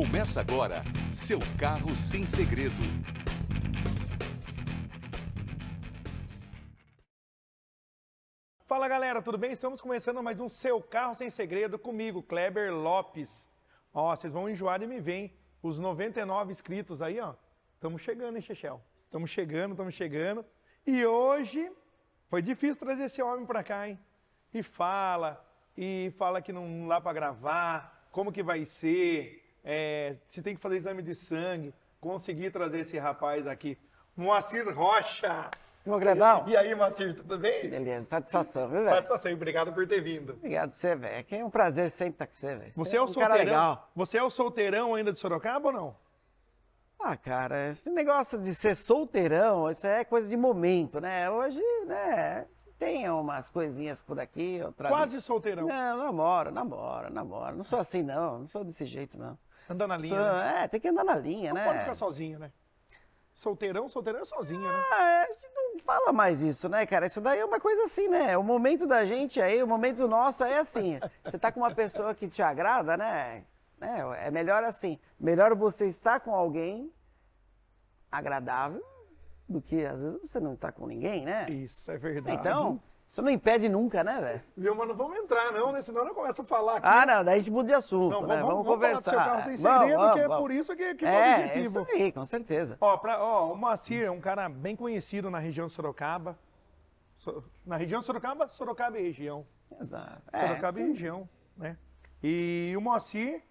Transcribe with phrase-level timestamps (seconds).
[0.00, 2.74] Começa agora, seu carro sem segredo.
[8.64, 9.52] Fala galera, tudo bem?
[9.52, 13.46] Estamos começando mais um Seu Carro Sem Segredo comigo, Kleber Lopes.
[13.92, 15.36] Ó, vocês vão enjoar e me vem.
[15.62, 17.34] Os 99 inscritos aí, ó.
[17.74, 18.80] Estamos chegando, hein, Chechel?
[19.04, 20.46] Estamos chegando, estamos chegando.
[20.86, 21.70] E hoje
[22.26, 24.00] foi difícil trazer esse homem pra cá, hein?
[24.54, 25.46] E fala,
[25.76, 30.60] e fala que não dá pra gravar, como que vai ser, é, se tem que
[30.60, 31.74] fazer exame de sangue.
[32.00, 33.78] Consegui trazer esse rapaz aqui.
[34.16, 35.50] Moacir Rocha!
[35.84, 36.44] Meu Gredão.
[36.46, 37.68] E aí, Moacir, tudo bem?
[37.68, 38.96] Beleza, satisfação, viu, velho?
[38.96, 40.34] Satisfação, obrigado por ter vindo.
[40.34, 41.26] Obrigado você, velho.
[41.30, 42.72] É um prazer sempre estar com você, velho.
[42.76, 43.44] Você é o um cara solteirão?
[43.44, 43.90] legal.
[43.96, 45.96] Você é o solteirão ainda de Sorocaba ou não?
[47.02, 51.30] Ah, cara, esse negócio de ser solteirão, isso é coisa de momento, né?
[51.30, 52.46] Hoje, né,
[52.78, 55.22] tem umas coisinhas por aqui, outra Quase ali.
[55.22, 55.66] solteirão.
[55.66, 57.56] Não, namoro, namoro, namoro.
[57.56, 58.40] Não sou assim, não.
[58.40, 59.38] Não sou desse jeito, não.
[59.70, 60.32] Anda na linha.
[60.34, 60.64] Né?
[60.64, 61.66] É, tem que andar na linha, Não né?
[61.66, 62.50] pode ficar sozinho, né?
[63.32, 64.84] Solteirão, solteirão é sozinho, né?
[64.90, 67.06] Ah, a gente não fala mais isso, né, cara?
[67.06, 68.36] Isso daí é uma coisa assim, né?
[68.36, 70.98] O momento da gente aí, o momento nosso é assim.
[71.24, 73.44] Você tá com uma pessoa que te agrada, né?
[73.80, 74.98] É, é melhor assim.
[75.18, 76.92] Melhor você estar com alguém
[78.10, 78.84] agradável
[79.48, 81.48] do que às vezes você não tá com ninguém, né?
[81.48, 82.36] Isso, é verdade.
[82.36, 84.42] Então, isso não impede nunca, né, velho?
[84.56, 85.80] Viu, mas não vamos entrar, não, né?
[85.80, 86.86] Senão eu começo a falar aqui.
[86.88, 88.36] Ah, não, daí a gente muda de assunto, Não, né?
[88.36, 89.10] vamos, Vamos, vamos falar do conversar.
[89.10, 90.42] seu carro sem Vamos, segredo, vamos, que é vamos.
[90.42, 91.80] por isso que, que foi o É, objetivo.
[91.82, 92.78] isso aí, com certeza.
[92.80, 96.38] Ó, pra, ó, o Moacir é um cara bem conhecido na região de Sorocaba.
[97.16, 99.44] So- na região de Sorocaba, Sorocaba e região.
[99.80, 100.22] Exato.
[100.38, 101.76] Sorocaba É, e região, né?
[102.22, 103.42] E o Moacir,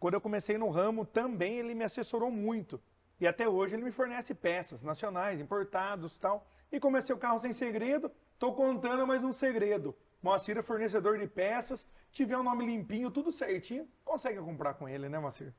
[0.00, 2.80] quando eu comecei no ramo, também ele me assessorou muito.
[3.20, 6.46] E até hoje ele me fornece peças nacionais, importados e tal.
[6.72, 9.96] E comecei o carro sem segredo, tô contando mais um segredo.
[10.22, 15.08] Moacir é fornecedor de peças, tiver o nome limpinho, tudo certinho, consegue comprar com ele,
[15.08, 15.52] né, Moacir?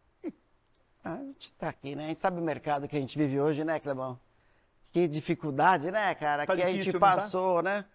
[1.04, 2.06] A gente tá aqui, né?
[2.06, 4.20] A gente sabe o mercado que a gente vive hoje, né, Clebão?
[4.92, 6.46] Que dificuldade, né, cara?
[6.46, 7.16] Tá que a difícil, gente não tá?
[7.16, 7.86] passou, né?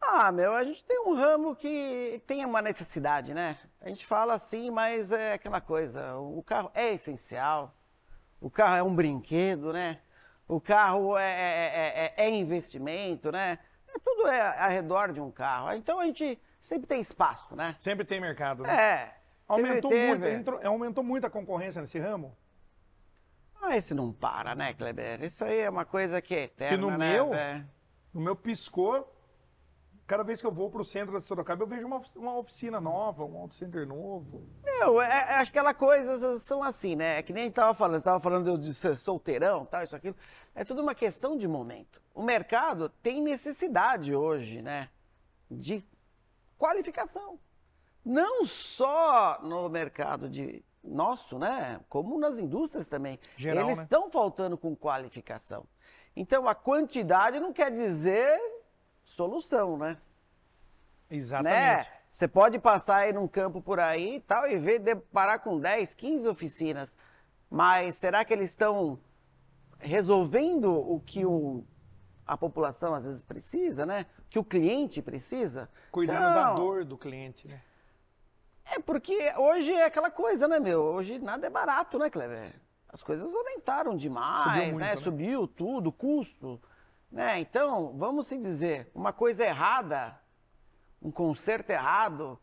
[0.00, 3.58] Ah, meu, a gente tem um ramo que tem uma necessidade, né?
[3.80, 7.74] A gente fala assim, mas é aquela coisa, o carro é essencial,
[8.40, 9.98] o carro é um brinquedo, né?
[10.46, 13.58] O carro é, é- é- é investimento, né?
[13.98, 15.72] É, tudo é ao redor de um carro.
[15.74, 17.76] Então a gente sempre tem espaço, né?
[17.80, 18.74] Sempre tem mercado, né?
[18.74, 19.14] É.
[19.46, 22.36] Aumentou, teve- muito, entrou- aumentou muito a concorrência nesse ramo?
[23.60, 25.22] Ah, esse não para, né, Kleber?
[25.24, 27.12] Isso aí é uma coisa que é eterna, no né?
[27.12, 27.64] meu- É.
[28.14, 29.12] No meu piscou,
[30.08, 33.26] cada vez que eu vou pro centro da Sorocaba, eu vejo uma, uma oficina nova,
[33.26, 34.42] um auto center novo.
[34.64, 37.18] Meu, é, é, acho que aquelas coisas são assim, né?
[37.18, 39.94] É que nem a gente tava falando, você tava falando de ser solteirão, tal, isso,
[39.94, 40.16] aquilo.
[40.54, 42.00] É tudo uma questão de momento.
[42.14, 44.88] O mercado tem necessidade hoje, né?
[45.50, 45.84] De
[46.56, 47.38] qualificação.
[48.02, 51.80] Não só no mercado de nosso, né?
[51.86, 53.20] Como nas indústrias também.
[53.36, 53.84] Geral, Eles né?
[53.84, 55.66] estão faltando com qualificação.
[56.16, 58.40] Então a quantidade não quer dizer
[59.08, 59.96] solução, né?
[61.10, 61.54] Exatamente.
[61.54, 61.86] né?
[62.10, 65.94] Você pode passar aí num campo por aí e tal e ver, deparar com 10,
[65.94, 66.96] 15 oficinas.
[67.50, 68.98] Mas será que eles estão
[69.78, 71.64] resolvendo o que o,
[72.26, 74.06] a população às vezes precisa, né?
[74.18, 75.68] O que o cliente precisa?
[75.90, 76.54] Cuidando da Não.
[76.56, 77.60] dor do cliente, né?
[78.64, 80.82] É porque hoje é aquela coisa, né, meu?
[80.82, 82.54] Hoje nada é barato, né, Cleber?
[82.88, 84.94] As coisas aumentaram demais, Subiu muito, né?
[84.94, 84.96] né?
[84.96, 86.60] Subiu tudo, custo.
[87.10, 87.40] Né?
[87.40, 90.20] Então, vamos se dizer, uma coisa errada,
[91.00, 92.38] um conserto errado,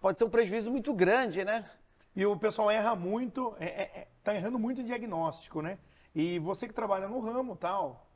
[0.00, 1.70] pode ser um prejuízo muito grande, né?
[2.14, 5.78] E o pessoal erra muito, é, é- é- tá errando muito em diagnóstico, né?
[6.14, 8.10] E você que trabalha no ramo tal,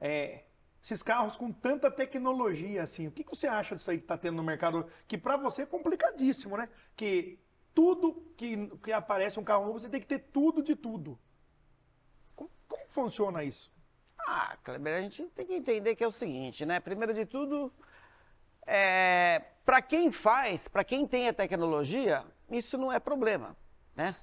[0.00, 0.44] é,
[0.82, 4.18] esses carros com tanta tecnologia assim, o que, que você acha disso aí que tá
[4.18, 4.86] tendo no mercado?
[5.08, 6.68] Que para você é complicadíssimo, né?
[6.94, 7.38] Que
[7.74, 11.18] tudo que, que aparece um carro novo, você tem que ter tudo de tudo.
[12.36, 13.73] Como, como funciona isso?
[14.26, 16.80] Ah, Kleber, a gente tem que entender que é o seguinte, né?
[16.80, 17.70] Primeiro de tudo,
[18.66, 23.56] é, para quem faz, para quem tem a tecnologia, isso não é problema,
[23.94, 24.16] né?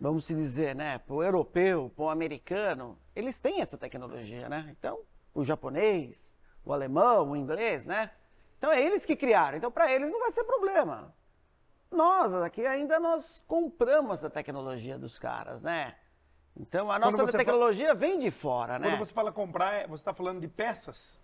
[0.00, 0.98] Vamos se dizer, né?
[0.98, 4.66] Para o europeu, para o americano, eles têm essa tecnologia, né?
[4.76, 4.98] Então,
[5.32, 8.10] o japonês, o alemão, o inglês, né?
[8.58, 9.56] Então, é eles que criaram.
[9.56, 11.14] Então, para eles não vai ser problema.
[11.90, 15.94] Nós aqui ainda nós compramos essa tecnologia dos caras, né?
[16.58, 18.90] Então, a nossa tecnologia vem de fora, né?
[18.90, 21.20] Quando você fala comprar, é- você está falando de peças?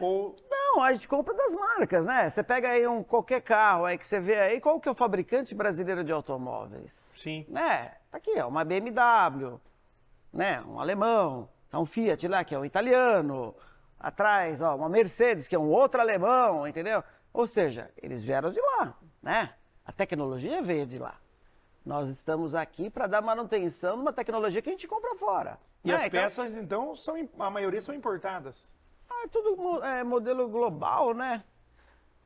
[0.00, 2.30] Ou Não, a gente compra das marcas, né?
[2.30, 4.94] Você pega aí um qualquer carro aí que você vê aí, qual que é o
[4.94, 7.12] fabricante brasileiro de automóveis?
[7.16, 7.92] sim, Né?
[8.10, 9.60] Tá aqui, ó, uma BMW,
[10.32, 10.62] né?
[10.62, 13.54] Um alemão, tá um Fiat lá que é um italiano,
[13.98, 17.02] atrás, ó, uma Mercedes que é um outro alemão, entendeu?
[17.32, 19.50] Ou seja, eles vieram de lá, né?
[19.84, 21.16] A tecnologia veio de lá.
[21.88, 25.58] Nós estamos aqui para dar manutenção numa tecnologia que a gente compra fora.
[25.82, 25.94] E né?
[25.94, 28.74] as Então, peças, então, são, a maioria são importadas.
[29.08, 31.42] ah, é tudo é, modelo global, né?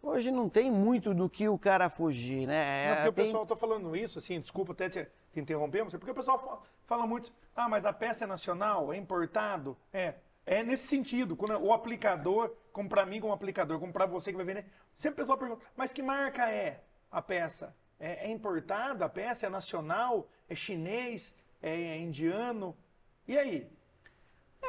[0.02, 2.88] Hoje não tem muito do que o cara fugir, né?
[2.88, 5.94] Não, porque o tem- pessoal está falando isso, assim, desculpa até te, te interromper, mas
[5.94, 9.76] é porque o pessoal fa- fala muito, ah, mas a peça é nacional, é importado.
[9.92, 10.14] É,
[10.44, 14.36] é nesse sentido, quando o aplicador, como para mim, como aplicador, como para você que
[14.36, 14.66] vai vender,
[14.96, 16.82] sempre o pessoal pergunta, mas que marca é
[17.12, 17.72] a peça?
[18.00, 19.46] É, é importada a peça?
[19.46, 20.28] É nacional?
[20.48, 21.34] É chinês?
[21.62, 22.76] É indiano?
[23.26, 23.70] E aí?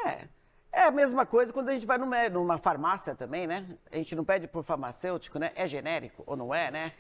[0.06, 0.28] É.
[0.72, 3.66] É a mesma coisa quando a gente vai no mé- numa farmácia também, né?
[3.92, 5.52] A gente não pede por farmacêutico, né?
[5.56, 6.92] É genérico ou não é, né?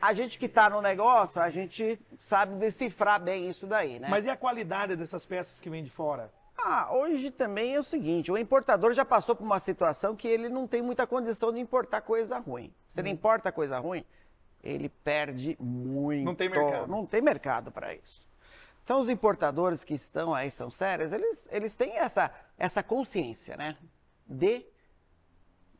[0.00, 4.08] A gente que tá no negócio, a gente sabe decifrar bem isso daí, né?
[4.10, 6.32] Mas e a qualidade dessas peças que vêm de fora?
[6.58, 10.48] Ah, hoje também é o seguinte, o importador já passou por uma situação que ele
[10.48, 12.72] não tem muita condição de importar coisa ruim.
[12.88, 14.04] Se ele importa coisa ruim,
[14.62, 16.24] ele perde muito.
[16.24, 16.86] Não tem mercado.
[16.86, 18.26] Não tem mercado para isso.
[18.84, 23.76] Então os importadores que estão aí, são sérios, eles, eles têm essa, essa consciência, né?
[24.26, 24.66] De,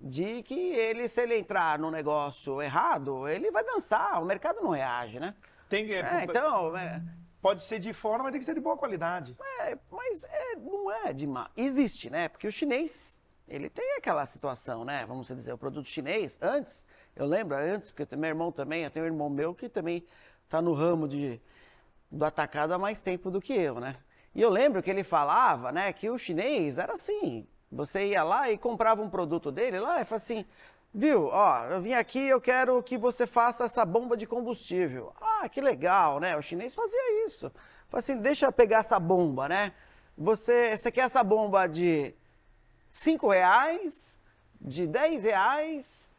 [0.00, 4.70] de que ele, se ele entrar no negócio errado, ele vai dançar, o mercado não
[4.70, 5.34] reage, né?
[5.68, 7.02] Tem que, É, então, é,
[7.42, 9.36] Pode ser de fora, mas tem que ser de boa qualidade.
[9.62, 11.48] É, mas é, não é demais.
[11.56, 12.28] Existe, né?
[12.28, 13.18] Porque o chinês,
[13.48, 15.04] ele tem aquela situação, né?
[15.04, 19.04] Vamos dizer, o produto chinês, antes, eu lembro antes, porque meu irmão também, eu tenho
[19.04, 20.04] um irmão meu que também
[20.44, 21.40] está no ramo de,
[22.10, 23.96] do atacado há mais tempo do que eu, né?
[24.34, 28.50] E eu lembro que ele falava, né, que o chinês era assim, você ia lá
[28.50, 30.46] e comprava um produto dele lá e falava assim,
[30.92, 35.12] viu, ó, eu vim aqui, eu quero que você faça essa bomba de combustível.
[35.20, 36.36] Ah, que legal, né?
[36.36, 37.50] O chinês fazia isso.
[37.88, 39.72] Falava assim, deixa eu pegar essa bomba, né?
[40.16, 42.14] Você, você quer essa bomba de
[42.90, 44.18] 5 reais,
[44.60, 46.10] de 10 reais,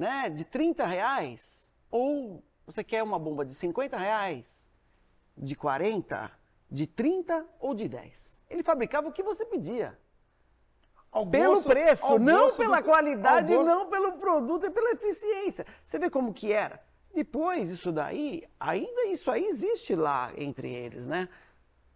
[0.00, 0.30] né?
[0.30, 1.70] De 30 reais?
[1.90, 4.70] Ou você quer uma bomba de 50 reais,
[5.36, 6.30] de 40,
[6.70, 8.40] de 30 ou de 10?
[8.48, 9.98] Ele fabricava o que você pedia.
[11.30, 15.66] Pelo preço, não pela do- qualidade, não pelo produto e pela eficiência.
[15.84, 16.80] Você vê como que era?
[17.12, 21.28] Depois, isso daí, ainda isso aí existe lá entre eles, né?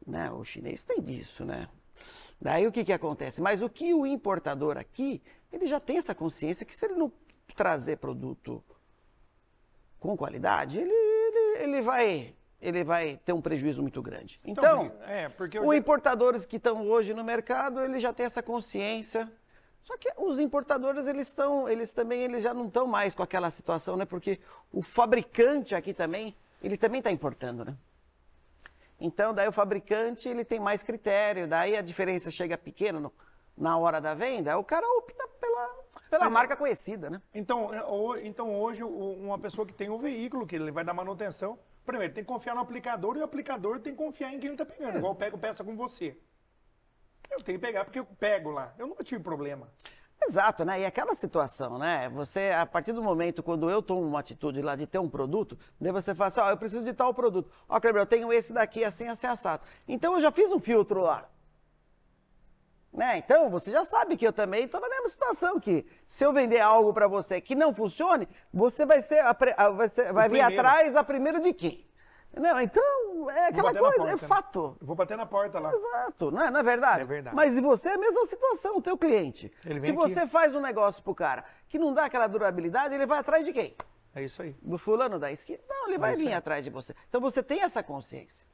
[0.07, 0.31] né?
[0.33, 1.69] O chinês tem disso, né?
[2.41, 3.41] Daí o que que acontece?
[3.41, 5.23] Mas o que o importador aqui,
[5.53, 7.11] ele já tem essa consciência que se ele não
[7.55, 8.63] trazer produto
[9.99, 14.39] com qualidade, ele, ele, ele vai ele vai ter um prejuízo muito grande.
[14.43, 18.43] Então, é, porque os já- importadores que estão hoje no mercado, ele já tem essa
[18.43, 19.31] consciência.
[19.83, 23.51] Só que os importadores, eles estão, eles também, eles já não estão mais com aquela
[23.51, 24.07] situação, né?
[24.07, 24.41] Porque
[24.73, 27.77] o fabricante aqui também, ele também está importando, né?
[28.99, 33.13] Então, daí o fabricante, ele tem mais critério, daí a diferença chega pequena no-
[33.59, 37.21] na hora da venda, o cara opta pela, pela marca conhecida, né?
[37.35, 41.59] Então, é, então hoje, uma pessoa que tem um veículo, que ele vai dar manutenção,
[41.85, 44.63] primeiro, tem que confiar no aplicador e o aplicador tem que confiar em quem ele
[44.63, 44.99] está pegando.
[44.99, 46.17] Igual eu pego peça com você.
[47.31, 48.75] Eu tenho que pegar porque eu pego lá.
[48.79, 49.69] Eu nunca tive problema.
[50.27, 50.81] Exato, né?
[50.81, 52.09] E aquela situação, né?
[52.11, 55.59] Você, a partir do momento quando eu tomo uma atitude lá de ter um produto,
[55.81, 57.51] daí você fala assim, ó, eu preciso de tal produto.
[57.69, 59.63] Ó, Kleber, eu tenho esse daqui assim, assim, assado.
[59.87, 61.29] Então eu já fiz um filtro lá.
[62.95, 63.19] Né?
[63.19, 66.61] Então você já sabe que eu também estou na mesma situação que se eu vender
[66.61, 70.41] algo para você que não funcione, você vai ser, a a- vai, ser- vai vir
[70.41, 71.85] atrás a primeiro de quem?
[72.37, 74.29] Não, então é aquela coisa, é porta, né?
[74.29, 74.77] fato.
[74.81, 75.73] Eu vou bater na porta lá.
[75.73, 77.03] Exato, não é, não é verdade?
[77.03, 77.35] É verdade.
[77.35, 79.53] Mas e você é a mesma situação, o teu cliente.
[79.63, 79.93] Se aqui.
[79.93, 83.53] você faz um negócio pro cara que não dá aquela durabilidade, ele vai atrás de
[83.53, 83.77] quem?
[84.15, 84.55] É isso aí.
[84.63, 85.59] Do fulano da esquina?
[85.69, 86.95] Não, ele vai isso vir atrás de você.
[87.09, 88.47] Então você tem essa consciência.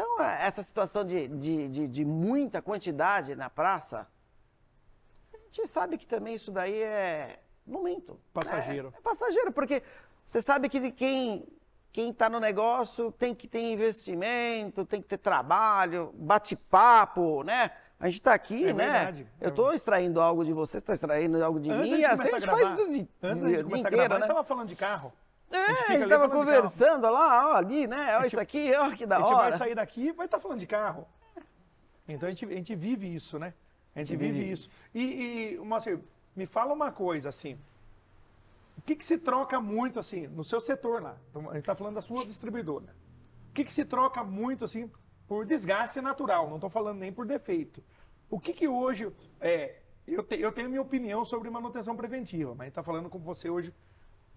[0.00, 4.06] Então, é, essa situação de, de, de, de muita quantidade na praça,
[5.34, 8.18] a gente sabe que também isso daí é momento.
[8.32, 8.92] Passageiro.
[8.94, 9.82] É, é passageiro, porque
[10.24, 11.46] você sabe que quem
[11.92, 17.72] quem está no negócio tem que ter investimento, tem que ter trabalho, bate-papo, né?
[17.98, 18.84] A gente está aqui, É né?
[18.84, 19.26] verdade.
[19.40, 22.10] Eu estou extraindo algo de você, você está extraindo algo de Antes mim, assim a
[22.16, 24.18] começar gente gravar- faz tudo de, Antes de, gente dia começar a inteiro, gravar, a
[24.20, 24.24] né?
[24.24, 25.12] gente tava falando de carro.
[25.50, 26.62] É, A gente a fica gente ali tava falando de carro.
[26.70, 28.18] conversando lá, ó, ali, né?
[28.18, 29.58] Ó, isso aqui, ó, que da A gente vai hora.
[29.58, 31.06] sair daqui e vai estar falando de carro.
[32.08, 33.52] Então a gente, a gente vive isso, né?
[33.94, 34.76] A gente vive, vive isso.
[34.94, 36.00] E, e Moacir,
[36.36, 37.58] me fala uma coisa, assim.
[38.78, 41.16] O que, que se troca muito, assim, no seu setor lá?
[41.30, 42.94] Então, a gente está falando da sua distribuidora.
[43.50, 44.90] O que, que se troca muito, assim,
[45.28, 46.48] por desgaste natural?
[46.48, 47.82] Não estou falando nem por defeito.
[48.30, 49.12] O que, que hoje.
[49.40, 49.76] É,
[50.06, 53.18] eu, te- eu tenho minha opinião sobre manutenção preventiva, mas a gente está falando com
[53.18, 53.74] você hoje.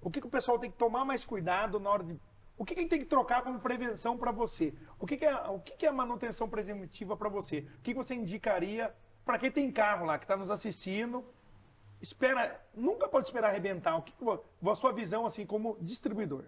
[0.03, 2.19] O que, que o pessoal tem que tomar mais cuidado na hora de.
[2.57, 4.73] O que, que ele tem que trocar como prevenção para você?
[4.99, 7.59] O, que, que, é, o que, que é manutenção preventiva para você?
[7.79, 8.93] O que, que você indicaria
[9.25, 11.25] para quem tem carro lá, que está nos assistindo?
[12.01, 13.95] Espera, nunca pode esperar arrebentar.
[13.95, 16.43] O que, que a sua visão assim como distribuidor?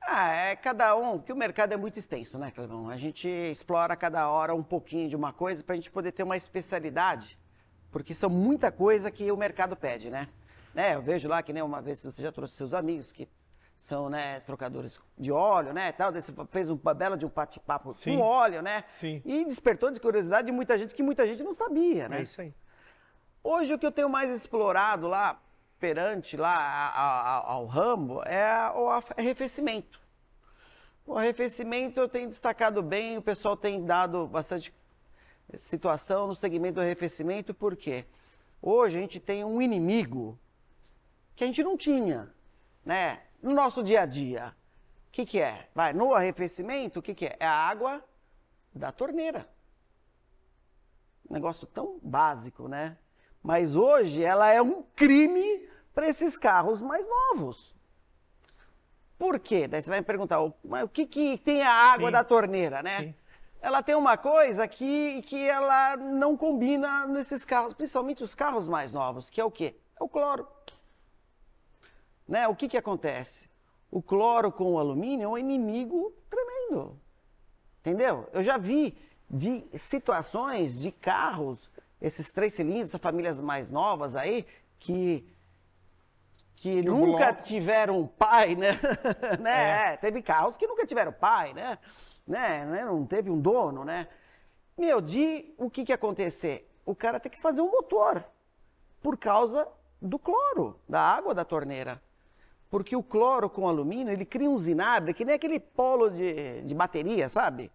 [0.00, 2.88] Ah, é cada um, porque o mercado é muito extenso, né, Clebão?
[2.88, 6.22] A gente explora cada hora um pouquinho de uma coisa para a gente poder ter
[6.22, 7.38] uma especialidade,
[7.92, 10.28] porque são muita coisa que o mercado pede, né?
[10.74, 10.94] Né?
[10.94, 13.28] Eu vejo lá que nem uma vez você já trouxe seus amigos que
[13.76, 18.20] são, né, trocadores de óleo, né, tal, você fez uma bela de um bate-papo com
[18.20, 18.84] óleo, né?
[18.90, 19.22] Sim.
[19.24, 22.18] E despertou de curiosidade de muita gente que muita gente não sabia, né?
[22.18, 22.54] É isso aí.
[23.42, 25.40] Hoje o que eu tenho mais explorado lá,
[25.78, 26.90] perante lá a-
[27.38, 29.98] a- ao ramo, é o arrefecimento.
[31.06, 34.74] O arrefecimento eu tenho destacado bem, o pessoal tem dado bastante
[35.54, 38.04] situação no segmento do arrefecimento, porque
[38.60, 40.38] hoje a gente tem um inimigo
[41.40, 42.30] que a gente não tinha,
[42.84, 43.22] né?
[43.42, 44.54] No nosso dia a dia.
[45.08, 45.70] O que, que é?
[45.74, 47.36] Vai, no arrefecimento, o que, que é?
[47.40, 48.04] É a água
[48.74, 49.48] da torneira.
[51.30, 52.98] Um negócio tão básico, né?
[53.42, 57.74] Mas hoje ela é um crime para esses carros mais novos.
[59.18, 59.66] Por quê?
[59.66, 62.12] Daí você vai me perguntar, o- o que, que tem a água Sim.
[62.12, 62.98] da torneira, né?
[62.98, 63.14] Sim.
[63.62, 68.92] Ela tem uma coisa que, que ela não combina nesses carros, principalmente os carros mais
[68.92, 69.74] novos, que é o quê?
[69.98, 70.46] É o cloro.
[72.30, 72.46] Né?
[72.46, 73.50] O que, que acontece?
[73.90, 76.96] O cloro com o alumínio é um inimigo tremendo.
[77.80, 78.28] Entendeu?
[78.32, 78.96] Eu já vi
[79.28, 81.68] de situações de carros,
[82.00, 84.46] esses três cilindros, essas famílias mais novas aí,
[84.78, 85.28] que,
[86.54, 88.78] que o nunca bloco- tiveram pai, né?
[89.40, 89.88] né?
[89.88, 89.92] É.
[89.94, 91.78] É, Teve carros que nunca tiveram pai, né?
[92.24, 92.64] né?
[92.64, 92.84] né?
[92.84, 94.06] Não teve um dono, né?
[94.78, 96.70] Meu, de o que que acontecer?
[96.86, 98.24] O cara tem que fazer um motor
[99.02, 99.66] por causa
[100.00, 102.00] do cloro, da água da torneira.
[102.70, 106.74] Porque o cloro com alumínio, ele cria um zinabre, que nem aquele polo de, de
[106.74, 107.70] bateria, sabe?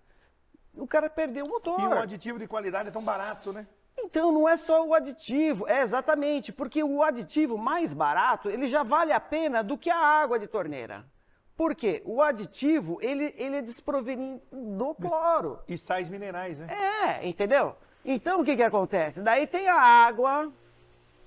[0.73, 1.79] O cara perdeu o motor.
[1.79, 3.67] E o aditivo de qualidade é tão barato, né?
[3.97, 8.83] Então não é só o aditivo, é exatamente, porque o aditivo mais barato, ele já
[8.83, 11.05] vale a pena do que a água de torneira.
[11.55, 12.01] Por quê?
[12.05, 15.59] O aditivo, ele, ele é desprovenido do cloro.
[15.67, 16.67] E sais minerais, né?
[16.69, 17.75] É, entendeu?
[18.03, 19.21] Então o que que acontece?
[19.21, 20.51] Daí tem a água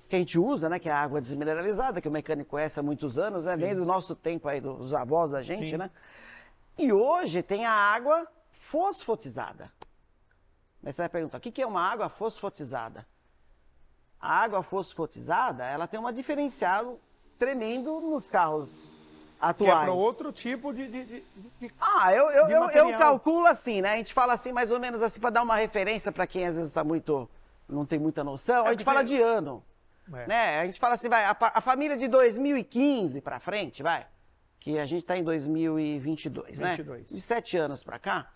[0.09, 2.83] que a gente usa, né, que é a água desmineralizada, que o mecânico conhece há
[2.83, 5.77] muitos anos, né, desde o nosso tempo aí dos avós da gente, Sim.
[5.77, 5.91] né?
[6.77, 9.71] E hoje tem a água fosfotizada.
[10.83, 13.05] Aí você vai perguntar, o que é uma água fosfotizada?
[14.19, 16.97] A água fosfotizada, ela tem um diferencial
[17.37, 19.79] tremendo nos carros Que é atuais.
[19.83, 21.23] para outro tipo de, de- de-
[21.59, 23.93] de- Ah, eu, eu, eu, eu calculo assim, né?
[23.93, 26.55] A gente fala assim, mais ou menos assim, para dar uma referência para quem às
[26.55, 27.29] vezes está muito.
[27.67, 28.63] não tem muita noção.
[28.65, 29.63] a É gente porque- fala de ano.
[30.13, 30.27] É.
[30.27, 30.59] Né?
[30.59, 34.07] A gente fala assim, vai, a, a família de 2015 para frente, vai.
[34.59, 36.75] Que a gente está em 2022, né?
[36.75, 37.07] 22.
[37.07, 38.31] De sete anos para cá,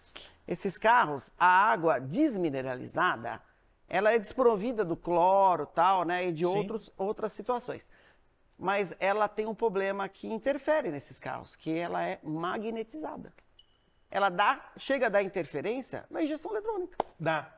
[0.48, 3.42] esses carros, a água desmineralizada,
[3.88, 6.28] ela é desprovida do cloro tal, né?
[6.28, 6.56] E de Sim.
[6.56, 7.88] outros, outras situações.
[8.58, 13.34] Mas ela tem um problema que interfere nesses carros, que ela é magnetizada.
[14.10, 16.98] Ela dá, chega a dar interferência na injeção eletrônica.
[17.20, 17.52] da.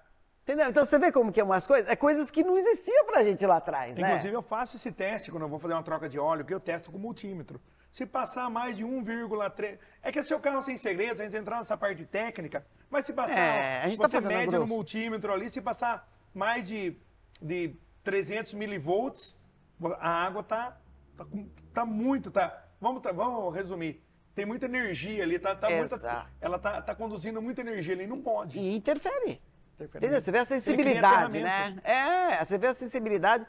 [0.46, 0.70] Entendeu?
[0.70, 3.44] Então você vê como que é umas coisas, é coisas que não existiam pra gente
[3.48, 4.10] lá atrás, né?
[4.10, 6.60] Inclusive, eu faço esse teste quando eu vou fazer uma troca de óleo, que eu
[6.60, 7.60] testo com multímetro.
[7.92, 9.80] Se passar mais de 1,3.
[10.04, 13.14] É que é seu carro sem segredos, a gente entrar nessa parte técnica, mas se
[13.14, 13.36] passar.
[13.36, 14.68] É, a gente tá você fazendo mede no grosso.
[14.68, 16.96] multímetro ali, se passar mais de,
[17.42, 19.36] de 300 milivolts,
[20.00, 20.78] a água tá,
[21.18, 21.26] tá,
[21.74, 22.30] tá muito.
[22.30, 24.00] Tá, vamos, vamos resumir.
[24.36, 28.22] Tem muita energia ali, tá, tá muita, ela tá, tá conduzindo muita energia ali, não
[28.22, 28.60] pode.
[28.60, 29.42] E interfere.
[29.80, 30.22] Entendeu?
[30.22, 31.78] Você vê a sensibilidade, né?
[31.84, 33.46] É, você vê a sensibilidade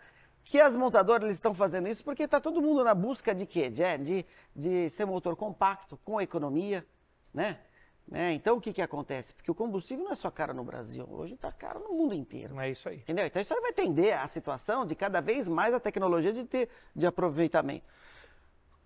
[0.46, 3.68] que as montadoras estão fazendo isso porque está todo mundo na busca de quê?
[3.68, 6.86] De, é, de, de ser motor compacto, com economia,
[7.34, 7.58] né?
[8.06, 8.32] né?
[8.32, 9.34] Então o que, que acontece?
[9.34, 12.60] Porque o combustível não é só caro no Brasil, hoje está caro no mundo inteiro.
[12.60, 12.98] É isso aí.
[12.98, 13.26] Entendeu?
[13.26, 16.68] Então isso aí vai tender a situação de cada vez mais a tecnologia de ter
[16.94, 17.84] de aproveitamento.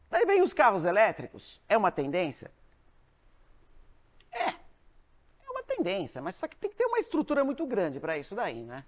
[0.09, 1.61] Daí vem os carros elétricos.
[1.69, 2.51] É uma tendência?
[4.33, 4.49] É.
[4.49, 8.35] É uma tendência, mas só que tem que ter uma estrutura muito grande para isso
[8.35, 8.85] daí, né?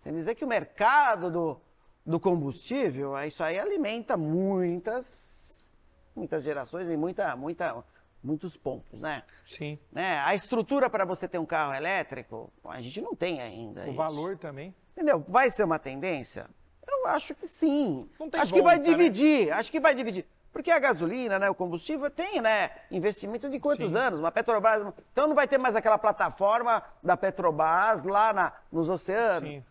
[0.00, 1.60] Sem dizer que o mercado do,
[2.04, 5.70] do combustível, isso aí alimenta muitas,
[6.14, 7.84] muitas gerações e muita, muita,
[8.22, 9.22] muitos pontos, né?
[9.46, 9.78] Sim.
[9.90, 10.20] né?
[10.20, 13.82] A estrutura para você ter um carro elétrico, a gente não tem ainda.
[13.82, 13.94] O isso.
[13.94, 14.74] valor também.
[14.92, 15.24] Entendeu?
[15.28, 16.48] Vai ser uma tendência?
[16.86, 18.08] Eu acho que sim.
[18.18, 18.96] Não tem acho que vai volta, né?
[18.96, 20.26] dividir, acho que vai dividir.
[20.52, 23.96] Porque a gasolina, né, o combustível tem, né, investimento de quantos Sim.
[23.96, 24.18] anos?
[24.18, 29.48] Uma Petrobras, então não vai ter mais aquela plataforma da Petrobras lá na, nos oceanos.
[29.48, 29.64] Sim.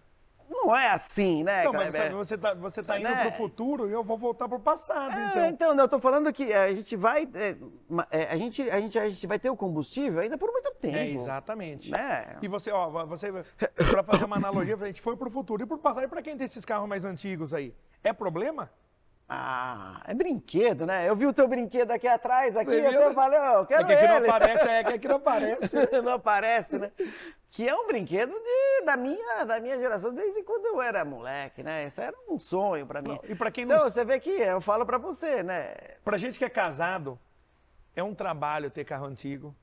[0.49, 2.13] Não é assim, né, Então, mas Kleber?
[2.15, 3.29] você tá, você tá indo Né?
[3.29, 5.45] pro futuro e eu vou voltar pro passado, É, então.
[5.49, 7.57] então, não, eu tô falando que a gente vai, é,
[8.09, 10.95] é, a, gente, a, gente, a gente vai ter o combustível ainda por muito tempo.
[10.95, 11.91] É, exatamente.
[11.91, 12.37] Né?
[12.41, 13.29] E você, ó, você,
[13.91, 15.63] pra fazer uma analogia, a gente foi pro futuro.
[15.63, 17.75] E por passar, e pra quem tem esses carros mais antigos aí?
[18.01, 18.71] É problema?
[19.29, 21.07] Ah, é brinquedo, né?
[21.07, 23.93] Eu vi o teu brinquedo aqui atrás, aqui, eu até falei, eu quero é que
[23.93, 24.29] aqui não ele.
[24.29, 25.75] aparece, é que aqui não aparece.
[26.01, 26.91] não aparece, né?
[27.51, 31.61] Que é um brinquedo de, da, minha, da minha geração, desde quando eu era moleque,
[31.61, 31.85] né?
[31.85, 33.09] Isso era um sonho pra mim.
[33.09, 35.75] Não, e pra quem não Então, você vê que eu falo pra você, né?
[36.05, 37.19] Pra gente que é casado,
[37.97, 39.53] é um trabalho ter carro antigo.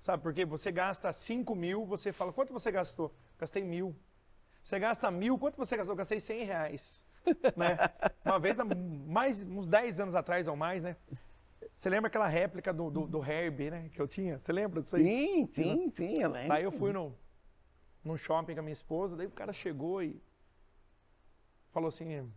[0.00, 3.14] Sabe, porque você gasta 5 mil, você fala, quanto você gastou?
[3.38, 3.94] Gastei mil.
[4.64, 5.94] Você gasta mil, quanto você gastou?
[5.94, 7.04] Gastei 100 reais.
[7.56, 7.76] né?
[8.24, 8.56] Uma vez,
[9.06, 10.96] mais, uns 10 anos atrás ou mais, né?
[11.74, 13.88] Você lembra aquela réplica do, do, do Herbie, né?
[13.90, 14.38] Que eu tinha?
[14.38, 15.04] Você lembra disso aí?
[15.04, 16.52] Sim, sim, sim, eu lembro.
[16.52, 17.16] Aí eu fui no,
[18.04, 20.22] num shopping com a minha esposa, daí o cara chegou e
[21.72, 22.30] falou assim.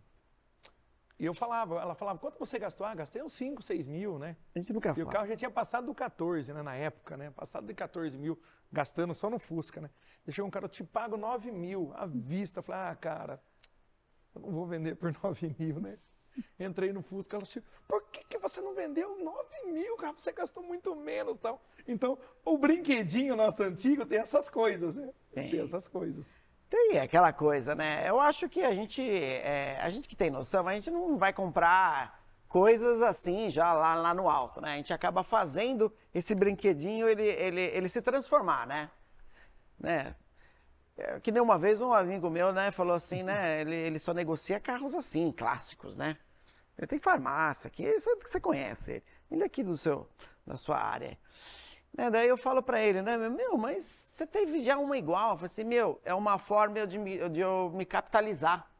[1.18, 2.86] E eu falava, ela falava, quanto você gastou?
[2.86, 4.36] Ah, gastei uns 5, 6 mil, né?
[4.54, 5.10] A gente nunca E o fala.
[5.10, 7.30] carro já tinha passado do 14, né, na época, né?
[7.30, 8.38] Passado de 14 mil,
[8.70, 9.90] gastando só no Fusca, né?
[10.26, 12.58] Deixou um cara, eu te pago 9 mil à vista.
[12.58, 13.42] Eu falei, ah, cara,
[14.36, 15.98] eu não vou vender por 9 mil, né?
[16.60, 20.12] Entrei no Fusca, ela disse, por que, que você não vendeu 9 mil, cara?
[20.12, 21.62] Você gastou muito menos tal.
[21.88, 25.10] Então, o brinquedinho nosso antigo tem essas coisas, né?
[25.32, 25.50] Tem.
[25.50, 26.26] Tem essas coisas.
[26.68, 28.04] Tem aquela coisa, né?
[28.06, 31.32] Eu acho que a gente, é, a gente que tem noção, a gente não vai
[31.32, 34.74] comprar coisas assim já lá, lá no alto, né?
[34.74, 38.90] A gente acaba fazendo esse brinquedinho ele, ele, ele se transformar, né?
[39.78, 40.14] né?
[40.96, 43.60] É, que nem uma vez um amigo meu, né, falou assim, né?
[43.60, 46.16] Ele, ele só negocia carros assim, clássicos, né?
[46.78, 49.42] Ele tem farmácia aqui, você, você conhece ele.
[49.42, 50.08] É aqui do seu,
[50.46, 51.18] da sua área.
[51.92, 55.30] Né, daí eu falo pra ele, né, meu, mas você teve já uma igual.
[55.30, 56.98] Eu falei assim, meu, é uma forma de,
[57.30, 58.70] de eu me capitalizar.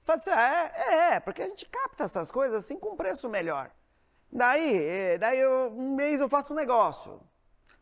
[0.00, 2.96] Eu falei assim, ah, é, é, é, porque a gente capta essas coisas assim com
[2.96, 3.70] preço melhor.
[4.30, 7.20] Daí, eh, daí eu, um mês eu faço um negócio.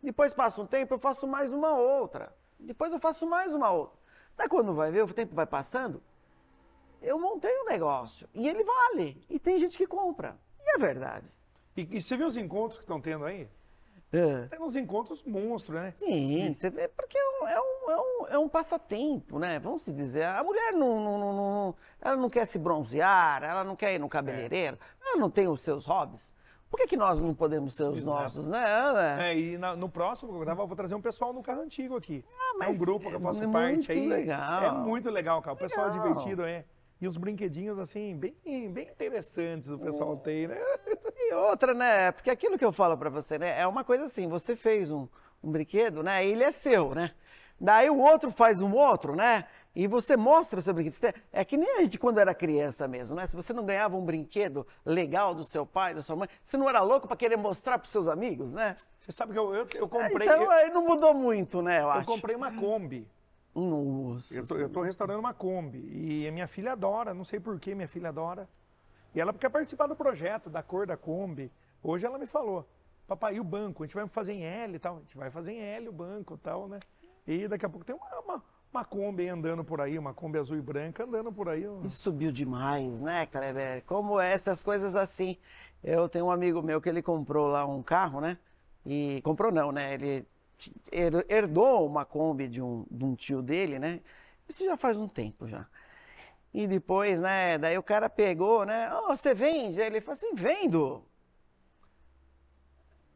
[0.02, 2.34] Depois passa um tempo, eu faço mais uma outra.
[2.60, 3.98] Depois eu faço mais uma outra.
[4.36, 6.02] Daí quando vai ver, o tempo vai passando,
[7.02, 8.28] eu montei um negócio.
[8.34, 9.24] E ele vale.
[9.28, 10.36] E tem gente que compra.
[10.60, 11.30] E é verdade.
[11.76, 13.48] E, e você viu os encontros que estão tendo aí?
[14.12, 14.46] É.
[14.48, 15.94] Tem uns encontros monstros, né?
[15.98, 19.58] Sim, você vê, porque é um, é, um, é, um, é um passatempo, né?
[19.60, 20.24] Vamos se dizer.
[20.24, 23.98] A mulher não, não, não, não- ela não quer se bronzear, ela não quer ir
[24.00, 26.34] no cabeleireiro, ela não tem os seus hobbies.
[26.70, 28.06] Por que, que nós não podemos ser os Exato.
[28.06, 28.64] nossos, né?
[28.64, 29.24] Ana?
[29.24, 32.24] É, e na- no próximo programa eu vou trazer um pessoal no carro antigo aqui.
[32.54, 34.06] é mas um grupo que eu é faço muito parte aí.
[34.08, 34.62] legal.
[34.62, 35.54] É muito legal, cara.
[35.54, 36.06] O pessoal é Legal.
[36.08, 36.64] divertido, é.
[37.00, 38.34] E os brinquedinhos, assim, bem,
[38.70, 40.58] bem interessantes o pessoal tem, né?
[41.16, 42.12] E outra, né?
[42.12, 43.58] Porque aquilo que eu falo pra você, né?
[43.58, 45.08] É uma coisa assim, você fez um,
[45.42, 46.24] um brinquedo, né?
[46.24, 47.12] Ele é seu, né?
[47.58, 49.44] Daí o outro faz um outro, né?
[49.74, 51.14] E você mostra o seu brinquedo.
[51.32, 53.26] É que nem a gente quando era criança mesmo, né?
[53.26, 56.68] Se você não ganhava um brinquedo legal do seu pai, da sua mãe, você não
[56.68, 58.74] era louco pra querer mostrar pros seus amigos, né?
[58.98, 60.26] Você sabe que eu, eu, eu comprei.
[60.26, 61.78] então eu, aí não mudou muito, né?
[61.78, 62.06] Eu, eu acho.
[62.06, 63.06] comprei uma Kombi.
[63.54, 64.34] Nossa.
[64.34, 65.78] Eu tô, eu tô restaurando uma Kombi.
[65.92, 68.48] E a minha filha adora, não sei por que minha filha adora.
[69.14, 71.50] E ela quer participar do projeto, da cor da Kombi.
[71.82, 72.68] Hoje ela me falou,
[73.06, 73.82] papai, e o banco?
[73.82, 74.96] A gente vai fazer em L e tal.
[74.96, 76.80] A gente vai fazer em L o banco e tal, né?
[77.26, 80.56] E daqui a pouco tem uma, uma, uma Kombi andando por aí, uma Kombi azul
[80.56, 81.64] e branca andando por aí.
[81.88, 83.82] subiu demais, né, Kleber?
[83.84, 85.36] Como essas coisas assim.
[85.82, 88.38] Eu tenho um amigo meu que ele comprou lá um carro, né?
[88.86, 89.94] E comprou não, né?
[89.94, 90.26] Ele
[91.28, 94.00] herdou uma Kombi de um, de um tio dele, né?
[94.48, 95.66] Isso já faz um tempo já.
[96.52, 97.58] E depois, né?
[97.58, 98.90] Daí o cara pegou, né?
[98.94, 99.80] Oh, você vende?
[99.80, 101.04] Ele falou assim, vendo.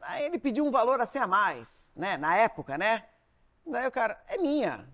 [0.01, 2.17] Aí ele pediu um valor assim a mais, né?
[2.17, 3.05] Na época, né?
[3.65, 4.87] Daí o cara, é minha.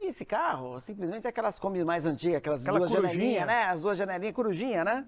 [0.00, 3.12] E esse carro, simplesmente é aquelas Kombi mais antigas, aquelas Aquela duas corujinha.
[3.14, 3.62] janelinhas, né?
[3.64, 5.06] As duas janelinhas, corujinha, né?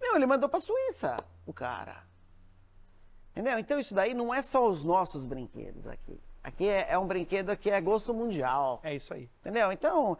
[0.00, 2.04] Meu, ele mandou pra Suíça, o cara.
[3.30, 3.58] Entendeu?
[3.58, 6.20] Então isso daí não é só os nossos brinquedos aqui.
[6.44, 8.80] Aqui é, é um brinquedo que é gosto mundial.
[8.82, 9.30] É isso aí.
[9.40, 9.72] Entendeu?
[9.72, 10.18] Então,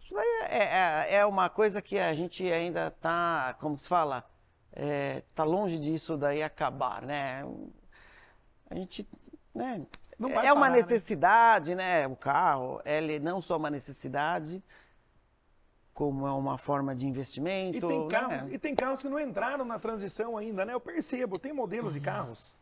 [0.00, 4.24] isso daí é, é, é uma coisa que a gente ainda tá, como se fala,
[4.72, 7.44] é, tá longe disso daí acabar, né?
[8.70, 9.06] A gente,
[9.54, 9.84] né?
[10.20, 10.80] Não vai é uma parar, né?
[10.82, 12.06] necessidade, né?
[12.06, 14.62] O carro, ele não só uma necessidade,
[15.94, 17.78] como é uma forma de investimento.
[17.78, 18.48] E tem, carros, né?
[18.52, 20.74] e tem carros que não entraram na transição ainda, né?
[20.74, 22.60] Eu percebo, tem modelos de carros.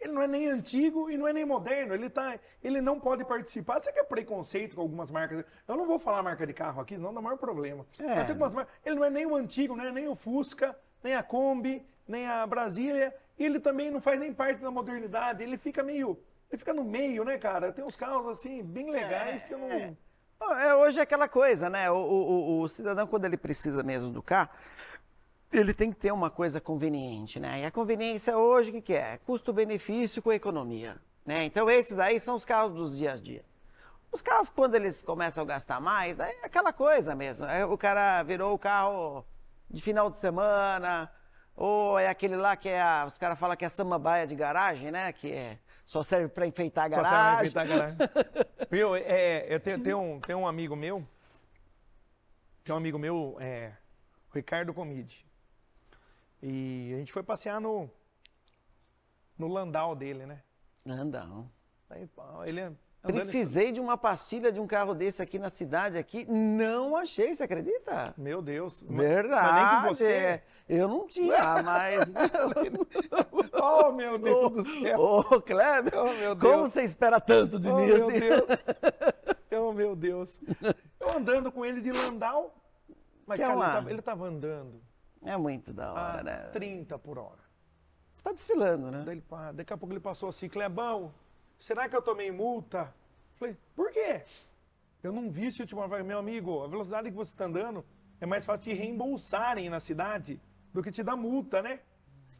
[0.00, 1.94] Ele não é nem antigo e não é nem moderno.
[1.94, 3.80] Ele, tá, ele não pode participar.
[3.80, 5.44] Você quer preconceito com algumas marcas?
[5.68, 7.86] Eu não vou falar marca de carro aqui, senão dá maior problema.
[7.98, 8.34] É.
[8.34, 10.74] Marcas- ele não é nem o antigo, não é nem o Fusca,
[11.04, 13.14] nem a Kombi, nem a Brasília.
[13.38, 15.42] E ele também não faz nem parte da modernidade.
[15.42, 16.18] Ele fica meio.
[16.50, 17.72] Ele fica no meio, né, cara?
[17.72, 19.70] Tem uns carros assim, bem legais que eu não.
[19.70, 19.94] É.
[20.66, 21.90] É, Hoje é aquela coisa, né?
[21.90, 24.48] O, o- o- cidadão, quando ele precisa mesmo do carro,
[25.52, 27.60] ele tem que ter uma coisa conveniente, né?
[27.60, 29.18] E a conveniência hoje, o que, que é?
[29.26, 30.96] Custo-benefício com economia.
[31.26, 31.44] Né?
[31.44, 33.44] Então, esses aí são os carros dos dias a dia.
[34.10, 37.46] Os carros, quando eles começam a gastar mais, daí é aquela coisa mesmo.
[37.70, 39.24] O cara virou o carro
[39.68, 41.12] de final de semana,
[41.54, 44.34] ou é aquele lá que é a, os caras falam que é a samambaia de
[44.34, 45.12] garagem, né?
[45.12, 45.58] Que é,
[45.90, 47.50] só serve para enfeitar a Só garagem.
[47.50, 47.98] serve pra enfeitar a garagem.
[48.70, 51.04] Viu, é, eu tenho, tenho um, tenho um amigo meu,
[52.62, 53.76] tem um amigo meu, é,
[54.32, 55.26] Ricardo Comide.
[56.40, 57.90] E a gente foi passear no,
[59.36, 60.44] no Landau dele, né?
[62.14, 66.26] Pá, ele andando Precisei de uma pastilha de um carro desse aqui na cidade aqui,
[66.30, 68.12] não achei, você acredita?
[68.16, 68.84] Meu Deus.
[68.86, 69.52] Verdade.
[69.52, 70.12] Mas nem com você.
[70.12, 70.42] é.
[70.68, 72.12] Eu não tinha, mas.
[73.62, 75.00] Oh, meu Deus do céu.
[75.00, 76.72] Ô, Kleber, Oh, meu como Deus.
[76.72, 78.18] você espera tanto de Oh, mim meu assim?
[78.20, 78.42] Deus.
[79.52, 80.40] Oh, meu Deus.
[81.00, 82.54] Eu andando com ele de Landau,
[83.26, 84.80] mas Que é cara, ele, tava, ele tava andando
[85.24, 86.36] É muito da hora, né?
[86.52, 87.40] 30 por hora.
[88.14, 89.02] Você tá desfilando, né?
[89.04, 91.12] Daí ele, daqui a pouco ele passou assim, Clebão,
[91.60, 92.92] será que eu tomei multa?
[93.36, 94.24] Falei, por quê?
[95.02, 97.84] Eu não vi esse último Falei, meu amigo, a velocidade que você está andando
[98.20, 100.40] é mais fácil te reembolsarem na cidade
[100.72, 101.80] do que te dar multa, né?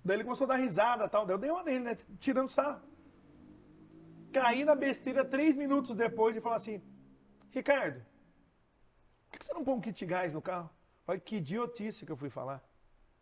[0.05, 1.25] Daí ele começou a dar risada tal.
[1.25, 1.97] Daí eu dei uma nele, né?
[2.19, 2.83] Tirando sarro.
[4.33, 6.83] Caí na besteira três minutos depois de falar assim,
[7.51, 8.05] Ricardo,
[9.31, 10.71] por que você não põe um kit gás no carro?
[11.07, 12.63] Olha que idiotice que eu fui falar.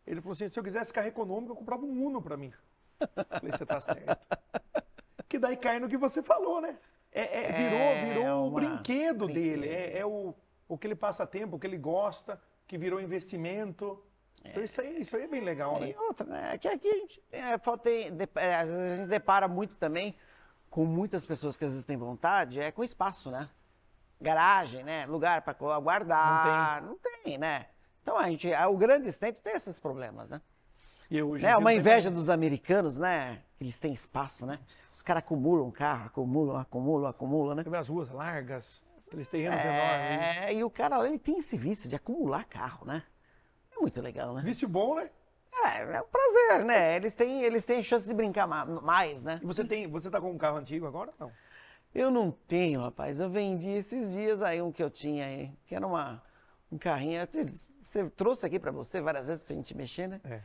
[0.06, 2.52] Ele falou assim, se eu quisesse carro econômico, eu comprava um Uno pra mim.
[3.30, 4.26] Falei, você tá certo.
[5.28, 6.76] Que daí cai no que você falou, né?
[7.12, 9.34] É, é- virou É, virou o uma- brinquedo, brinquedo.
[9.60, 9.68] dele.
[9.68, 10.34] É, é o,
[10.66, 14.02] o que ele passa tempo, o que ele gosta, que virou investimento.
[14.44, 15.90] Então isso aí, isso aí é bem legal, né?
[15.90, 16.56] E outra, né?
[16.58, 20.14] Que aqui a gente, é, falta, é, a gente depara muito também
[20.70, 23.48] com muitas pessoas que às vezes têm vontade, é com espaço, né?
[24.20, 25.06] Garagem, né?
[25.06, 26.82] Lugar para guardar.
[26.82, 27.36] Não tem.
[27.38, 27.66] né?
[28.02, 30.40] Então a gente, o grande centro tem esses problemas, né?
[31.10, 33.40] E hoje É uma inveja dos americanos, né?
[33.60, 34.58] Eles têm espaço, né?
[34.92, 37.64] Os caras acumulam carro, acumulam, acumulam, acumulam, né?
[37.78, 40.36] As ruas largas, aqueles terrenos enormes.
[40.42, 43.02] É, e o cara, ele tem esse vício de acumular carro, né?
[43.74, 44.42] É muito legal, né?
[44.44, 45.10] Vício bom, né?
[45.64, 46.96] É, é um prazer, né?
[46.96, 49.40] Eles têm, eles têm chance de brincar ma- mais, né?
[49.42, 51.12] E você tem, você tá com um carro antigo agora?
[51.18, 51.32] Não.
[51.94, 53.18] Eu não tenho, rapaz.
[53.18, 56.22] Eu vendi esses dias aí um que eu tinha aí, que era uma,
[56.70, 57.20] um carrinho.
[57.82, 60.20] Você- trouxe aqui pra você várias vezes pra gente mexer, né?
[60.22, 60.42] É.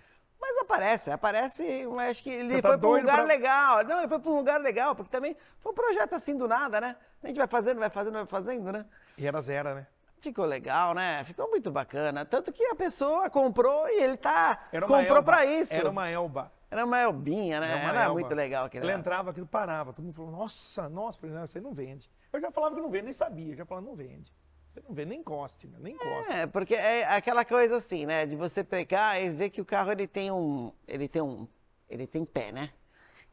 [0.67, 3.84] Mas aparece, aparece, eu acho que ele tá foi pra um lugar pra- legal.
[3.84, 6.80] Não, ele foi pra um lugar legal, porque também foi um projeto assim do nada,
[6.80, 6.95] né?
[7.23, 8.86] A gente vai fazendo, vai fazendo, vai fazendo, né?
[9.17, 9.88] E era zero, né?
[10.19, 11.23] Ficou legal, né?
[11.26, 12.23] Ficou muito bacana.
[12.23, 14.58] Tanto que a pessoa comprou e ele tá.
[14.88, 15.73] Comprou pra isso.
[15.73, 16.52] Era uma Elba.
[16.71, 17.67] Era uma elbinha, né?
[17.78, 18.13] Era Era Elba.
[18.13, 18.99] muito legal aquele Ela lá.
[18.99, 19.93] entrava aqui, parava.
[19.93, 21.19] Todo mundo falou, nossa, nossa.
[21.19, 22.10] Falei, não, você não vende.
[22.32, 23.52] Eu já falava que não vende, nem sabia.
[23.54, 24.34] Eu já falava, não vende.
[24.73, 26.31] Você não vende, nem encoste, meu, nem encoste.
[26.31, 28.25] É, porque é aquela coisa assim, né?
[28.25, 30.73] De você pegar e ver que o carro ele tem um.
[30.88, 31.47] Ele tem um.
[31.88, 32.71] Ele tem pé, né?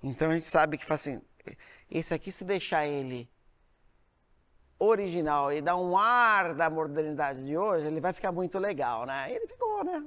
[0.03, 1.23] Então a gente sabe que faz assim.
[1.91, 3.29] Esse aqui, se deixar ele
[4.79, 9.33] original e dar um ar da modernidade de hoje, ele vai ficar muito legal, né?
[9.33, 10.05] Ele ficou, né?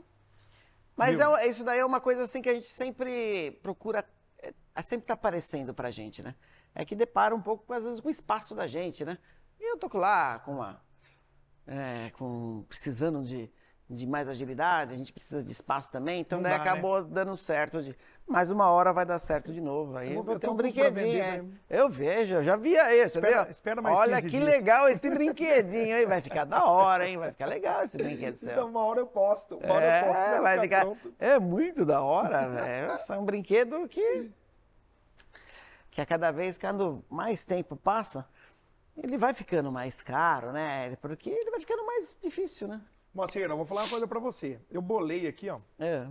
[0.96, 4.06] Mas é- isso daí é uma coisa assim que a gente sempre procura.
[4.76, 6.36] É, sempre tá aparecendo pra gente, né?
[6.76, 9.18] É que depara um pouco, às vezes, com o espaço da gente, né?
[9.60, 10.80] E eu tô lá com uma
[11.68, 13.50] é, com, precisando de,
[13.90, 16.70] de mais agilidade, a gente precisa de espaço também, então Não daí dá, né?
[16.72, 17.82] acabou dando certo.
[17.82, 17.96] De,
[18.26, 19.98] mas uma hora vai dar certo de novo.
[19.98, 21.22] Aí Eu vou- ter um brinquedinho.
[21.22, 21.42] é.
[21.42, 21.46] né?
[21.70, 24.50] Eu vejo, eu já vi aí, você Espera- espera mais Olha 15 que dias.
[24.50, 26.06] legal esse brinquedinho, hein?
[26.06, 27.18] Vai ficar da hora, hein?
[27.18, 28.52] Vai ficar legal esse brinquedo seu.
[28.54, 29.58] Então, uma hora eu posto.
[29.58, 30.20] Uma hora eu posto.
[30.22, 30.82] É, vai ficar.
[30.82, 31.14] pronto.
[31.20, 32.92] É muito da hora, velho.
[33.10, 34.32] É um brinquedo que.
[35.92, 38.26] Que a cada vez, quando mais tempo passa,
[38.98, 40.96] ele vai ficando mais caro, né?
[40.98, 42.82] Porque ele vai ficando mais difícil, né?
[43.14, 44.60] Moacir, eu vou falar uma coisa pra você.
[44.70, 46.08] Eu bolei aqui, ó, É.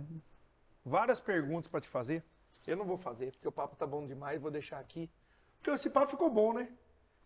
[0.85, 2.23] várias perguntas pra te fazer.
[2.67, 5.09] Eu não vou fazer, porque o papo tá bom demais, vou deixar aqui.
[5.57, 6.69] Porque esse papo ficou bom, né?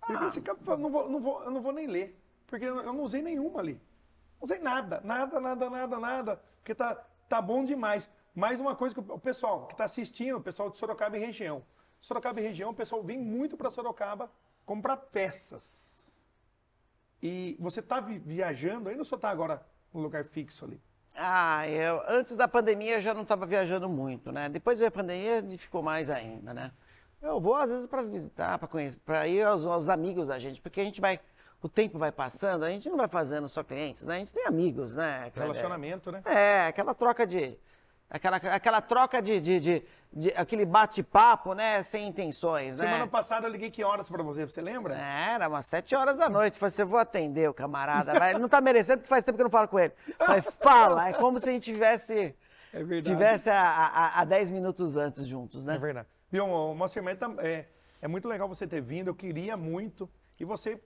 [0.06, 2.94] Porque esse papo, eu não vou, não vou, eu não vou nem ler, porque eu
[2.94, 3.74] não usei nenhuma ali.
[3.74, 6.96] Não usei nada, nada, nada, nada, nada, porque tá,
[7.28, 8.10] tá bom demais.
[8.34, 11.64] Mais uma coisa que o pessoal que tá assistindo, o pessoal de Sorocaba e região.
[12.00, 14.32] Sorocaba e região, o pessoal vem muito para Sorocaba
[14.68, 16.22] comprar peças.
[17.24, 20.80] E você tá vi- viajando, ainda só tá agora no lugar fixo ali.
[21.16, 24.48] Ah, eu antes da pandemia eu já não estava viajando muito, né?
[24.50, 26.72] Depois veio a pandemia ficou mais ainda, né?
[27.20, 30.62] Eu vou às vezes para visitar, para conhecer, para ir aos, aos amigos da gente,
[30.62, 31.20] porque a gente vai,
[31.60, 34.18] o tempo vai passando, a gente não vai fazendo só clientes, né?
[34.18, 35.32] A gente tem amigos, né?
[35.34, 36.22] Relacionamento, né?
[36.26, 37.58] É, aquela troca de.
[38.10, 41.84] Aquela, aquela troca de, de, de- de- aquele bate-papo, né?
[41.84, 42.86] Sem intenções, né?
[42.86, 44.96] Semana passada eu liguei que horas pra você, você lembra?
[44.96, 46.58] É, Era umas sete horas da noite.
[46.58, 48.18] Falei, você vou atender o camarada.
[48.18, 49.94] Vai, Ele não tá merecendo porque faz tempo que eu não falo com ele.
[50.18, 51.10] Falei, fala.
[51.10, 52.34] É como se a gente tivesse,
[52.72, 53.04] É verdade.
[53.10, 55.76] tivesse a, a, a dez minutos antes juntos, né?
[55.76, 56.08] É verdade.
[56.32, 56.46] Viu,
[57.20, 57.68] tam- é,
[58.02, 60.10] é muito legal você ter vindo, eu queria muito.
[60.40, 60.82] E você,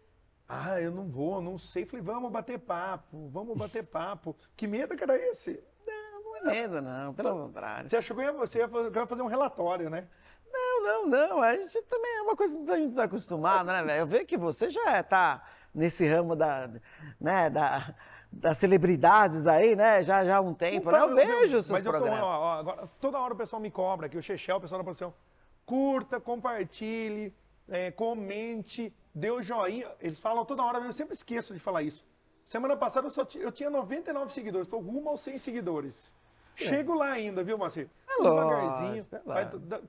[0.49, 1.85] ah, eu não vou, não sei.
[1.85, 4.35] Falei, vamos bater papo, vamos bater papo.
[4.55, 5.63] Que medo que era esse?
[6.41, 7.89] Tremendo, não, pelo contrário.
[7.89, 10.07] Você achou que ia, você ia que fazer um relatório, né?
[10.51, 11.41] Não, não, não.
[11.41, 13.99] A gente também é uma coisa que a gente tá acostumado, né, velho?
[14.01, 16.69] Eu vejo que você já tá nesse ramo da,
[17.19, 17.95] né, da,
[18.31, 20.03] das celebridades aí, né?
[20.03, 20.99] Já, já há um tempo, né?
[20.99, 22.19] Eu vejo os seus Mas programas.
[22.19, 24.83] ó, ó, agora, toda hora o pessoal me cobra aqui, o Chechel, o pessoal da
[24.83, 25.13] produção.
[25.65, 27.33] Curta, compartilhe,
[27.69, 29.89] é, comente, dê o joinha.
[29.99, 32.05] Eles falam toda hora, eu sempre esqueço de falar isso.
[32.43, 36.13] Semana passada eu, só eu tinha 99 seguidores, estou rumo aos 100 seguidores.
[36.55, 37.89] Chego lá ainda, viu, Marcelo?
[38.09, 39.07] É Devagarzinho.
[39.11, 39.59] é vai- lógico.
[39.59, 39.81] da-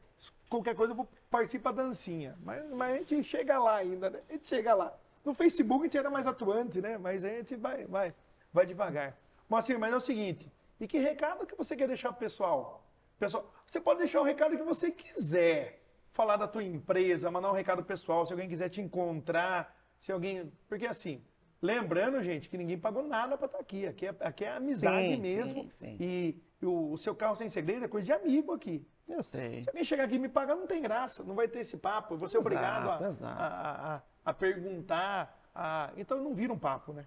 [0.49, 2.37] qualquer coisa eu vou partir pra dancinha.
[2.43, 4.21] Mas, mas a gente chega lá ainda, né?
[4.29, 4.93] A gente chega lá.
[5.25, 6.99] No Facebook a gente era mais atuante, né?
[6.99, 8.15] Mas a gente vai, vai,
[8.53, 9.17] vai devagar.
[9.49, 12.85] Moacir, mas é o seguinte, e que recado que você quer deixar pro pessoal?
[13.19, 15.81] Pessoal, você pode deixar o recado que você quiser.
[16.11, 20.53] Falar da tua empresa, mandar um recado pessoal, se alguém quiser te encontrar, se alguém...
[20.69, 21.25] Porque assim,
[21.63, 23.87] lembrando, gente, que ninguém pagou nada pra estar aqui.
[23.87, 25.63] Aqui é, aqui é amizade Sim, mesmo.
[25.63, 25.97] sim, sim.
[26.01, 28.87] E o, o seu carro sem segredo é coisa de amigo aqui.
[29.09, 29.63] Eu sei.
[29.63, 32.15] Se alguém chegar aqui e me pagar, não tem graça, não vai ter esse papo.
[32.15, 33.41] Eu vou ser Exato, obrigado a, exato.
[33.43, 35.41] a- a- a- perguntar.
[35.55, 37.07] a- Então não vira um papo, né?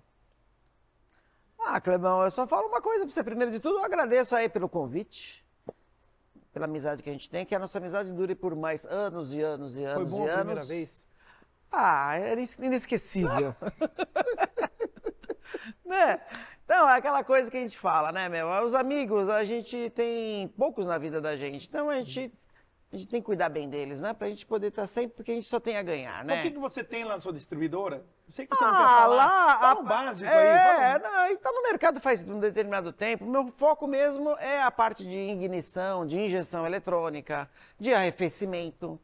[1.59, 3.23] Ah, Clebão, eu só falo uma coisa pra você.
[3.23, 5.43] Primeiro de tudo, eu agradeço aí pelo convite,
[6.53, 9.41] pela amizade que a gente tem, que a nossa amizade dure por mais anos e
[9.41, 10.37] anos e Foi anos bom e a anos.
[10.45, 11.07] primeira vez?
[11.71, 13.55] Ah, era ines- inesquecível.
[15.85, 16.19] né?
[16.63, 18.47] Então, é aquela coisa que a gente fala, né, meu?
[18.65, 21.67] Os amigos, a gente tem poucos na vida da gente.
[21.67, 22.33] Então, a gente,
[22.91, 24.13] a gente tem que cuidar bem deles, né?
[24.13, 26.39] Pra gente poder estar sempre, porque a gente só tem a ganhar, né?
[26.39, 28.03] O que, que você tem lá na sua distribuidora?
[28.27, 29.15] Eu sei que você não quer Ah, falar.
[29.15, 29.59] lá.
[29.59, 30.97] Fala a- um básico é, aí.
[30.97, 33.25] fala um- não, a gente tá no mercado faz um determinado tempo.
[33.25, 37.47] Meu foco mesmo é a parte de ignição, de injeção eletrônica,
[37.79, 38.99] de arrefecimento.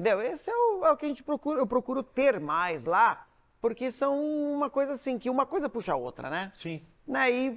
[0.00, 0.22] Entendeu?
[0.22, 3.28] Esse é o, é o que a gente procura, eu procuro ter mais lá,
[3.60, 6.50] porque são uma coisa assim, que uma coisa puxa a outra, né?
[6.54, 6.82] Sim.
[7.06, 7.50] Né, e,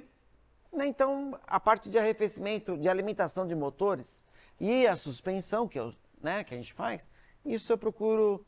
[0.70, 4.22] né, então, a parte de arrefecimento, de alimentação de motores
[4.60, 7.08] e a suspensão que, eu, né, que a gente faz,
[7.46, 8.44] isso eu procuro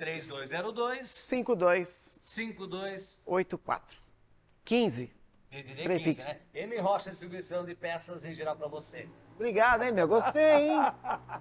[0.01, 2.21] 3202 5284.
[2.21, 3.21] 52
[4.65, 5.13] 15.
[5.51, 6.27] DDD Prefixo.
[6.27, 6.41] 15, né?
[6.55, 9.09] M Rocha Distribuição de Peças em geral para você.
[9.43, 10.07] Obrigado, hein, meu?
[10.07, 10.79] Gostei, hein?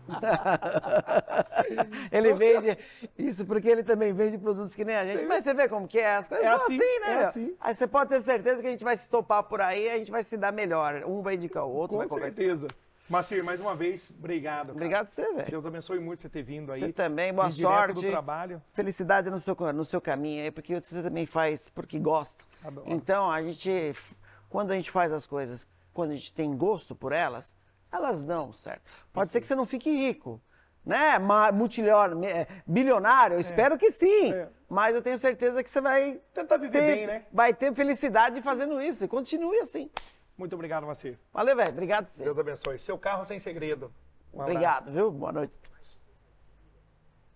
[2.11, 2.75] ele vende
[3.15, 5.23] isso porque ele também vende produtos que nem a gente.
[5.25, 7.13] Mas você vê como que é, as coisas É são assim, assim, né?
[7.13, 7.55] é assim.
[7.61, 10.09] Aí você pode ter certeza que a gente vai se topar por aí, a gente
[10.09, 11.03] vai se dar melhor.
[11.05, 12.33] Um vai indicar o outro, Com vai conversar.
[12.35, 12.67] certeza.
[13.07, 14.67] Macir, mais uma vez, obrigado.
[14.67, 14.71] cara.
[14.71, 15.51] Obrigado você, velho.
[15.51, 16.79] Deus abençoe muito você ter vindo aí.
[16.79, 17.93] Você também, boa sorte.
[17.93, 18.59] do trabalho.
[18.73, 22.43] Felicidade no seu, no seu caminho aí, porque você também faz porque gosta.
[22.63, 22.87] Adoro.
[22.89, 23.93] Então, a gente,
[24.49, 27.53] quando a gente faz as coisas, quando a gente tem gosto por elas,
[27.91, 28.83] elas dão certo.
[29.11, 30.41] Pode ser que você não fique rico,
[30.85, 31.19] né?
[31.19, 34.33] Me- eh, bilionário, eu espero que sim.
[34.33, 34.49] É.
[34.69, 37.25] Mas eu tenho certeza que você vai Tentar viver ter, bem, né?
[37.31, 39.03] vai ter felicidade fazendo isso.
[39.03, 39.91] E continue assim.
[40.37, 41.19] Muito obrigado, Macir.
[41.33, 41.71] Valeu, velho.
[41.71, 42.23] Obrigado você.
[42.23, 42.79] Deus abençoe.
[42.79, 43.93] Seu carro sem segredo.
[44.33, 44.51] Um abraço.
[44.57, 45.11] Obrigado, viu?
[45.11, 45.59] Boa noite.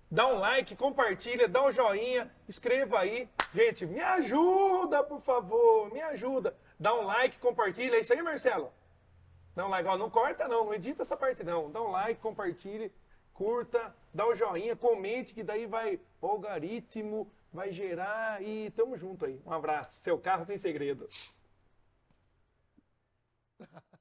[0.09, 3.27] Dá um like, compartilha, dá um joinha, escreva aí.
[3.53, 6.55] Gente, me ajuda, por favor, me ajuda.
[6.79, 7.97] Dá um like, compartilha.
[7.97, 8.71] É isso aí, Marcelo?
[9.63, 9.87] Um like.
[9.97, 11.71] Não corta não, não edita essa parte não.
[11.71, 12.91] Dá um like, compartilhe,
[13.33, 19.25] curta, dá um joinha, comente, que daí vai o algoritmo, vai gerar e tamo junto
[19.25, 19.41] aí.
[19.45, 19.99] Um abraço.
[19.99, 21.07] Seu carro sem segredo.